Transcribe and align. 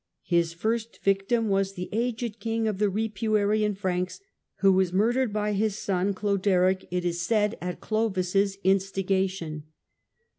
His 0.25 0.53
first 0.55 0.97
victim 1.03 1.47
was 1.47 1.73
the 1.73 1.87
aged 1.91 2.39
King 2.39 2.67
of 2.67 2.79
the 2.79 2.89
Ripuarian 2.89 3.77
Franks, 3.77 4.19
who 4.61 4.73
was 4.73 4.91
murdered 4.91 5.31
by 5.31 5.53
his 5.53 5.77
son 5.77 6.15
Cloderic,.. 6.15 6.19
THE 6.19 6.25
RISE 6.25 6.33
OF 6.41 6.41
THE 7.03 7.11
FRANKS 7.11 7.27
47 7.27 7.51
said 7.51 7.57
at 7.61 7.81
Clovis' 7.81 8.57
instigation. 8.63 9.63